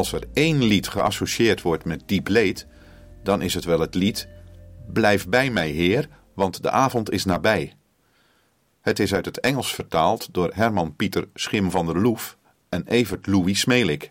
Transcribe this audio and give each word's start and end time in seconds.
Als 0.00 0.12
er 0.12 0.28
één 0.32 0.62
lied 0.62 0.88
geassocieerd 0.88 1.62
wordt 1.62 1.84
met 1.84 2.02
diep 2.06 2.28
leed, 2.28 2.66
dan 3.22 3.42
is 3.42 3.54
het 3.54 3.64
wel 3.64 3.80
het 3.80 3.94
lied 3.94 4.28
Blijf 4.92 5.28
bij 5.28 5.50
mij, 5.50 5.70
Heer, 5.70 6.08
want 6.34 6.62
de 6.62 6.70
avond 6.70 7.10
is 7.10 7.24
nabij. 7.24 7.74
Het 8.80 8.98
is 8.98 9.14
uit 9.14 9.24
het 9.24 9.40
Engels 9.40 9.74
vertaald 9.74 10.28
door 10.32 10.50
Herman 10.54 10.96
Pieter 10.96 11.28
Schim 11.34 11.70
van 11.70 11.86
der 11.86 11.98
Loef 11.98 12.36
en 12.68 12.86
Evert 12.86 13.26
Louis 13.26 13.60
Smelik. 13.60 14.10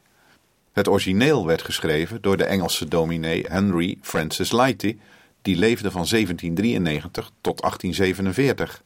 Het 0.72 0.88
origineel 0.88 1.46
werd 1.46 1.62
geschreven 1.62 2.22
door 2.22 2.38
de 2.38 2.46
Engelse 2.46 2.88
dominee 2.88 3.46
Henry 3.48 3.98
Francis 4.02 4.52
Lighty, 4.52 4.98
die 5.42 5.56
leefde 5.56 5.92
van 5.92 6.06
1793 6.10 7.32
tot 7.42 7.62
1847. 7.62 8.84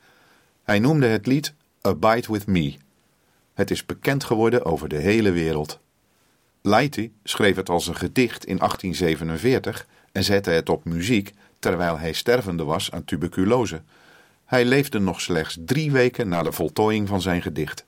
Hij 0.63 0.79
noemde 0.79 1.07
het 1.07 1.25
lied 1.25 1.53
Abide 1.81 2.31
With 2.31 2.47
Me. 2.47 2.75
Het 3.53 3.71
is 3.71 3.85
bekend 3.85 4.23
geworden 4.23 4.65
over 4.65 4.89
de 4.89 4.97
hele 4.97 5.31
wereld. 5.31 5.81
Lighty 6.65 7.11
schreef 7.23 7.55
het 7.55 7.69
als 7.69 7.87
een 7.87 7.95
gedicht 7.95 8.45
in 8.45 8.57
1847 8.57 9.87
en 10.11 10.23
zette 10.23 10.49
het 10.49 10.69
op 10.69 10.85
muziek 10.85 11.33
terwijl 11.59 11.99
hij 11.99 12.13
stervende 12.13 12.63
was 12.63 12.91
aan 12.91 13.05
tuberculose. 13.05 13.81
Hij 14.45 14.65
leefde 14.65 14.99
nog 14.99 15.21
slechts 15.21 15.57
drie 15.65 15.91
weken 15.91 16.27
na 16.27 16.43
de 16.43 16.51
voltooiing 16.51 17.07
van 17.07 17.21
zijn 17.21 17.41
gedicht. 17.41 17.85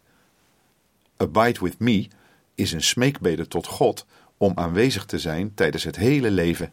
Abide 1.18 1.60
with 1.60 1.80
me 1.80 2.08
is 2.56 2.72
een 2.72 2.84
smeekbede 2.84 3.48
tot 3.48 3.68
God 3.68 4.06
om 4.38 4.52
aanwezig 4.56 5.06
te 5.06 5.20
zijn 5.20 5.54
tijdens 5.54 5.84
het 5.84 5.96
hele 5.96 6.32
leven. 6.32 6.72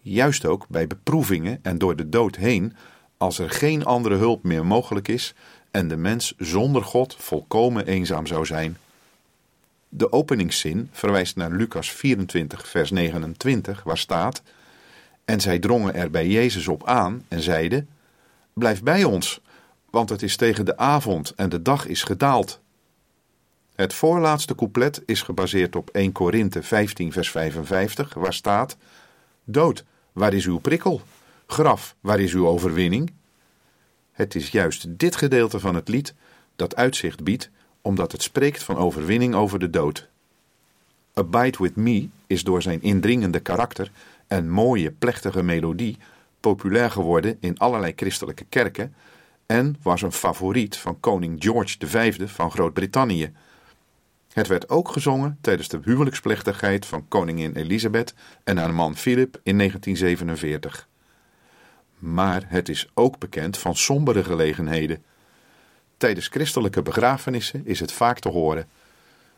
Juist 0.00 0.46
ook 0.46 0.68
bij 0.68 0.86
beproevingen 0.86 1.58
en 1.62 1.78
door 1.78 1.96
de 1.96 2.08
dood 2.08 2.36
heen, 2.36 2.76
als 3.16 3.38
er 3.38 3.50
geen 3.50 3.84
andere 3.84 4.14
hulp 4.14 4.42
meer 4.42 4.66
mogelijk 4.66 5.08
is 5.08 5.34
en 5.70 5.88
de 5.88 5.96
mens 5.96 6.34
zonder 6.36 6.82
God 6.82 7.16
volkomen 7.18 7.86
eenzaam 7.86 8.26
zou 8.26 8.46
zijn. 8.46 8.76
De 9.88 10.12
openingszin 10.12 10.88
verwijst 10.92 11.36
naar 11.36 11.50
Lucas 11.50 11.92
24, 11.92 12.68
vers 12.68 12.90
29, 12.90 13.82
waar 13.82 13.98
staat: 13.98 14.42
En 15.24 15.40
zij 15.40 15.58
drongen 15.58 15.94
er 15.94 16.10
bij 16.10 16.28
Jezus 16.28 16.68
op 16.68 16.86
aan 16.86 17.24
en 17.28 17.42
zeiden: 17.42 17.88
Blijf 18.52 18.82
bij 18.82 19.04
ons, 19.04 19.40
want 19.90 20.08
het 20.08 20.22
is 20.22 20.36
tegen 20.36 20.64
de 20.64 20.76
avond 20.76 21.32
en 21.34 21.48
de 21.48 21.62
dag 21.62 21.86
is 21.86 22.02
gedaald. 22.02 22.60
Het 23.74 23.94
voorlaatste 23.94 24.54
couplet 24.54 25.02
is 25.06 25.22
gebaseerd 25.22 25.76
op 25.76 25.90
1 25.90 26.12
Korinthe 26.12 26.62
15, 26.62 27.12
vers 27.12 27.30
55, 27.30 28.14
waar 28.14 28.34
staat: 28.34 28.76
Dood, 29.44 29.84
waar 30.12 30.32
is 30.32 30.46
uw 30.46 30.58
prikkel? 30.58 31.02
Graf, 31.46 31.96
waar 32.00 32.20
is 32.20 32.32
uw 32.32 32.46
overwinning? 32.46 33.12
Het 34.12 34.34
is 34.34 34.50
juist 34.50 34.98
dit 34.98 35.16
gedeelte 35.16 35.60
van 35.60 35.74
het 35.74 35.88
lied 35.88 36.14
dat 36.56 36.76
uitzicht 36.76 37.24
biedt, 37.24 37.50
omdat 37.88 38.12
het 38.12 38.22
spreekt 38.22 38.62
van 38.62 38.76
overwinning 38.76 39.34
over 39.34 39.58
de 39.58 39.70
dood. 39.70 40.08
Abide 41.14 41.58
with 41.58 41.76
Me 41.76 42.08
is 42.26 42.44
door 42.44 42.62
zijn 42.62 42.82
indringende 42.82 43.40
karakter 43.40 43.90
en 44.26 44.50
mooie, 44.50 44.90
plechtige 44.90 45.42
melodie 45.42 45.98
populair 46.40 46.90
geworden 46.90 47.36
in 47.40 47.58
allerlei 47.58 47.92
christelijke 47.96 48.44
kerken 48.48 48.94
en 49.46 49.76
was 49.82 50.02
een 50.02 50.12
favoriet 50.12 50.76
van 50.76 51.00
koning 51.00 51.42
George 51.42 51.76
V 51.86 52.28
van 52.30 52.50
Groot-Brittannië. 52.50 53.32
Het 54.32 54.46
werd 54.46 54.68
ook 54.68 54.88
gezongen 54.88 55.38
tijdens 55.40 55.68
de 55.68 55.80
huwelijksplechtigheid 55.82 56.86
van 56.86 57.08
koningin 57.08 57.56
Elisabeth 57.56 58.14
en 58.44 58.56
haar 58.56 58.74
man 58.74 58.96
Philip 58.96 59.40
in 59.42 59.56
1947. 59.58 60.88
Maar 61.98 62.44
het 62.46 62.68
is 62.68 62.90
ook 62.94 63.18
bekend 63.18 63.58
van 63.58 63.76
sombere 63.76 64.24
gelegenheden. 64.24 65.02
Tijdens 65.98 66.28
christelijke 66.28 66.82
begrafenissen 66.82 67.66
is 67.66 67.80
het 67.80 67.92
vaak 67.92 68.18
te 68.18 68.28
horen. 68.28 68.68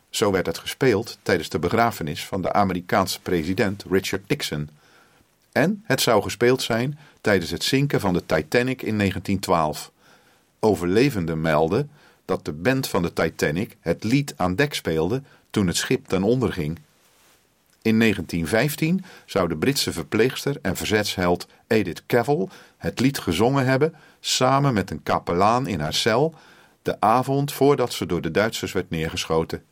Zo 0.09 0.31
werd 0.31 0.45
het 0.45 0.57
gespeeld 0.57 1.17
tijdens 1.21 1.49
de 1.49 1.59
begrafenis 1.59 2.25
van 2.25 2.41
de 2.41 2.53
Amerikaanse 2.53 3.21
president 3.21 3.85
Richard 3.89 4.27
Nixon. 4.27 4.69
En 5.51 5.83
het 5.85 6.01
zou 6.01 6.23
gespeeld 6.23 6.61
zijn 6.61 6.99
tijdens 7.21 7.51
het 7.51 7.63
zinken 7.63 7.99
van 7.99 8.13
de 8.13 8.25
Titanic 8.25 8.81
in 8.81 8.97
1912. 8.97 9.91
Overlevenden 10.59 11.41
melden 11.41 11.89
dat 12.25 12.45
de 12.45 12.51
band 12.51 12.87
van 12.87 13.01
de 13.01 13.13
Titanic 13.13 13.77
het 13.79 14.03
lied 14.03 14.33
aan 14.37 14.55
dek 14.55 14.73
speelde 14.73 15.21
toen 15.49 15.67
het 15.67 15.77
schip 15.77 16.07
ten 16.07 16.23
onder 16.23 16.53
ging. 16.53 16.79
In 17.81 17.99
1915 17.99 19.03
zou 19.25 19.47
de 19.47 19.57
Britse 19.57 19.91
verpleegster 19.91 20.57
en 20.61 20.75
verzetsheld 20.75 21.47
Edith 21.67 22.05
Cavell 22.05 22.47
het 22.77 22.99
lied 22.99 23.19
gezongen 23.19 23.65
hebben 23.65 23.95
samen 24.19 24.73
met 24.73 24.91
een 24.91 25.03
kapelaan 25.03 25.67
in 25.67 25.79
haar 25.79 25.93
cel 25.93 26.33
de 26.81 26.99
avond 26.99 27.51
voordat 27.51 27.93
ze 27.93 28.05
door 28.05 28.21
de 28.21 28.31
Duitsers 28.31 28.71
werd 28.71 28.89
neergeschoten. 28.89 29.63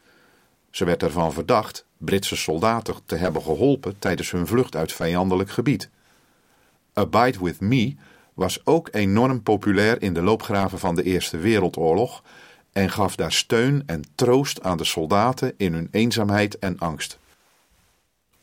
Ze 0.69 0.85
werd 0.85 1.03
ervan 1.03 1.33
verdacht 1.33 1.85
Britse 1.97 2.35
soldaten 2.35 2.95
te 3.05 3.15
hebben 3.15 3.41
geholpen 3.41 3.99
tijdens 3.99 4.31
hun 4.31 4.47
vlucht 4.47 4.75
uit 4.75 4.93
vijandelijk 4.93 5.49
gebied. 5.49 5.89
Abide 6.93 7.43
with 7.43 7.59
Me 7.59 7.95
was 8.33 8.65
ook 8.65 8.89
enorm 8.91 9.43
populair 9.43 10.01
in 10.01 10.13
de 10.13 10.21
loopgraven 10.21 10.79
van 10.79 10.95
de 10.95 11.03
Eerste 11.03 11.37
Wereldoorlog 11.37 12.23
en 12.71 12.89
gaf 12.89 13.15
daar 13.15 13.31
steun 13.31 13.83
en 13.85 14.01
troost 14.15 14.63
aan 14.63 14.77
de 14.77 14.83
soldaten 14.83 15.53
in 15.57 15.73
hun 15.73 15.87
eenzaamheid 15.91 16.59
en 16.59 16.79
angst. 16.79 17.19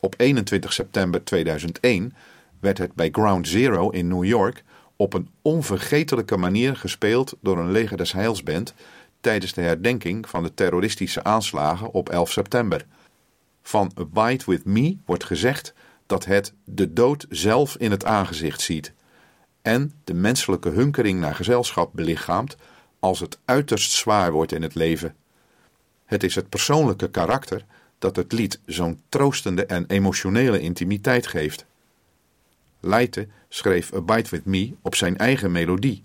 Op 0.01 0.15
21 0.17 0.73
september 0.73 1.25
2001 1.25 2.15
werd 2.61 2.79
het 2.79 2.95
bij 2.95 3.09
Ground 3.12 3.49
Zero 3.49 3.91
in 3.91 4.09
New 4.09 4.25
York 4.25 4.65
op 4.97 5.15
een 5.15 5.29
onvergetelijke 5.43 6.37
manier 6.37 6.77
gespeeld 6.77 7.37
door 7.41 7.59
een 7.59 7.71
leger 7.71 7.97
des 7.97 8.12
Heilsband 8.12 8.75
tijdens 9.21 9.53
de 9.53 9.61
herdenking 9.61 10.29
van 10.29 10.43
de 10.43 10.55
terroristische 10.55 11.25
aanslagen 11.25 11.93
op 11.93 12.09
11 12.09 12.31
september. 12.31 12.87
Van 13.62 13.93
Abide 13.95 14.45
With 14.47 14.65
Me 14.65 14.97
wordt 15.05 15.25
gezegd 15.25 15.75
dat 16.06 16.25
het 16.25 16.53
de 16.65 16.93
dood 16.93 17.27
zelf 17.29 17.77
in 17.77 17.91
het 17.91 18.05
aangezicht 18.05 18.61
ziet 18.61 18.93
en 19.62 19.93
de 20.05 20.15
menselijke 20.15 20.69
hunkering 20.69 21.21
naar 21.21 21.35
gezelschap 21.35 21.91
belichaamt 21.93 22.56
als 22.99 23.21
het 23.21 23.39
uiterst 23.45 23.93
zwaar 23.93 24.33
wordt 24.33 24.53
in 24.53 24.62
het 24.62 24.75
leven. 24.75 25.15
Het 26.05 26.23
is 26.23 26.35
het 26.35 26.49
persoonlijke 26.49 27.11
karakter 27.11 27.65
dat 27.99 28.17
het 28.17 28.33
lied 28.33 28.61
zo'n 28.67 29.01
troostende 29.09 29.67
en 29.67 29.84
emotionele 29.87 30.61
intimiteit 30.61 31.27
geeft. 31.27 31.67
Leite 32.81 33.29
schreef 33.49 33.93
Abide 33.95 34.29
With 34.29 34.45
Me 34.45 34.75
op 34.83 34.95
zijn 34.95 35.19
eigen 35.19 35.53
melodie, 35.53 36.05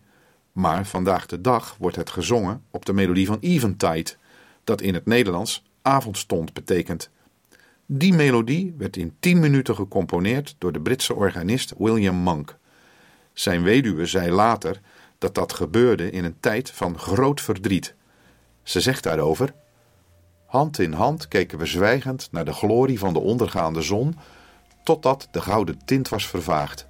maar 0.52 0.86
vandaag 0.86 1.26
de 1.26 1.42
dag 1.42 1.76
wordt 1.80 1.96
het 1.96 2.10
gezongen 2.10 2.64
op 2.72 2.86
de 2.86 2.94
melodie 2.94 3.26
van 3.26 3.38
Eventide, 3.40 4.12
dat 4.64 4.82
in 4.82 4.94
het 4.94 5.06
Nederlands 5.06 5.64
avondstond 5.82 6.54
betekent. 6.54 7.10
Die 7.86 8.14
melodie 8.14 8.74
werd 8.78 8.98
in 8.98 9.16
tien 9.20 9.40
minuten 9.40 9.76
gecomponeerd 9.76 10.56
door 10.58 10.72
de 10.72 10.80
Britse 10.80 11.16
organist 11.16 11.74
William 11.78 12.16
Monk. 12.16 12.58
Zijn 13.34 13.64
weduwe 13.64 14.06
zei 14.06 14.32
later 14.32 14.80
dat 15.18 15.36
dat 15.36 15.54
gebeurde 15.54 16.12
in 16.12 16.24
een 16.24 16.40
tijd 16.40 16.72
van 16.72 16.98
groot 16.98 17.42
verdriet. 17.42 17.94
Ze 18.64 18.82
zegt 18.82 19.04
daarover: 19.04 19.54
Hand 20.52 20.80
in 20.80 20.94
hand 20.94 21.28
keken 21.28 21.58
we 21.58 21.66
zwijgend 21.66 22.28
naar 22.32 22.46
de 22.46 22.54
glorie 22.54 23.00
van 23.00 23.14
de 23.14 23.20
ondergaande 23.20 23.82
zon, 23.82 24.16
totdat 24.84 25.28
de 25.32 25.42
gouden 25.42 25.80
tint 25.86 26.10
was 26.10 26.28
vervaagd. 26.28 26.88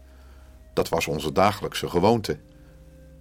Dat 0.74 0.90
was 0.90 1.08
onze 1.08 1.32
dagelijkse 1.32 1.90
gewoonte. 1.90 2.38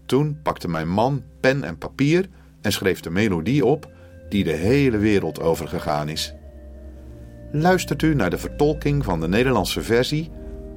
Toen 0.06 0.40
pakte 0.42 0.68
mijn 0.68 0.88
man 0.88 1.22
pen 1.40 1.64
en 1.64 1.78
papier 1.78 2.28
en 2.60 2.72
schreef 2.72 3.00
de 3.00 3.10
melodie 3.10 3.64
op 3.64 3.90
die 4.28 4.44
de 4.44 4.52
hele 4.52 4.98
wereld 4.98 5.40
overgegaan 5.40 6.08
is. 6.08 6.34
Luistert 7.52 8.02
u 8.02 8.14
naar 8.14 8.30
de 8.30 8.38
vertolking 8.38 9.04
van 9.04 9.20
de 9.20 9.28
Nederlandse 9.28 9.82
versie 9.82 10.30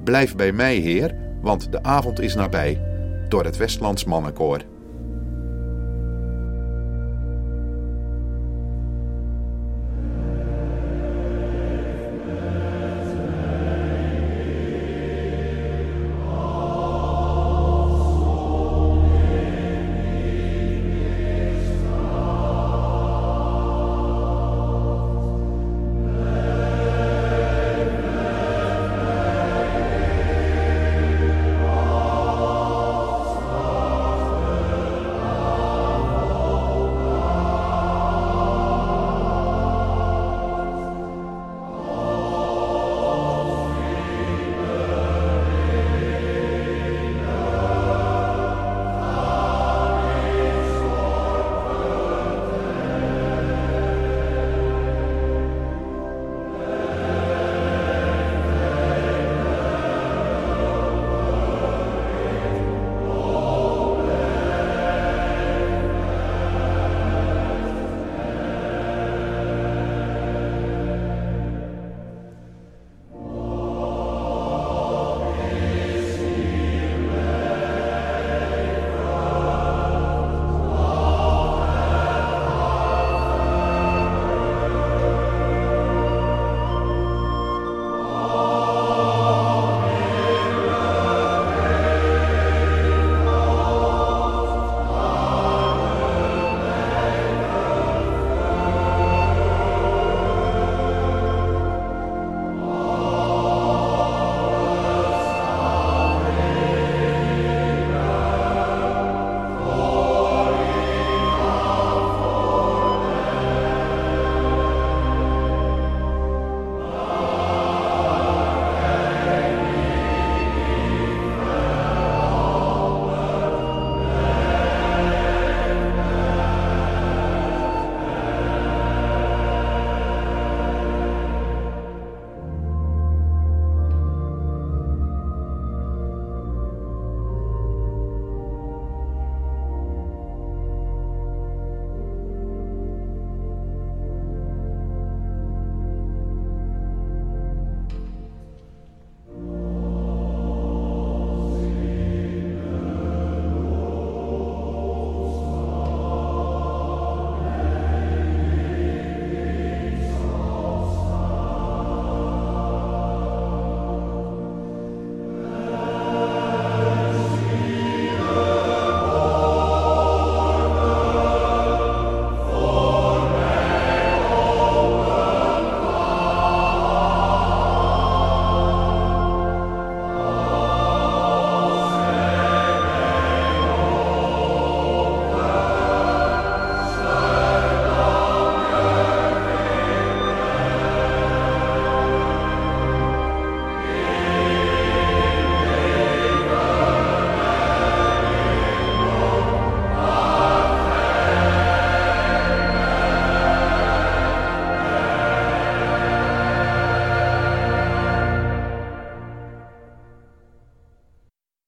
Blijf 0.03 0.35
bij 0.35 0.51
mij, 0.51 0.75
Heer, 0.75 1.15
want 1.41 1.71
de 1.71 1.83
avond 1.83 2.19
is 2.19 2.35
nabij, 2.35 2.81
door 3.29 3.43
het 3.43 3.57
Westlands 3.57 4.03
Mannenkoor. 4.03 4.72